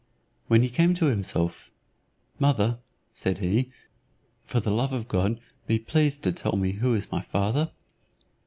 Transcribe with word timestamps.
When 0.47 0.63
he 0.63 0.69
came 0.71 0.95
to 0.95 1.05
himself. 1.05 1.69
"Mother," 2.39 2.79
said 3.11 3.37
he 3.37 3.71
"for 4.43 4.59
the 4.59 4.71
love 4.71 4.93
of 4.93 5.07
God 5.07 5.39
be 5.67 5.77
pleased 5.77 6.23
to 6.23 6.31
tell 6.31 6.55
me 6.55 6.71
who 6.71 6.95
is 6.95 7.11
my 7.11 7.21
father?" 7.21 7.69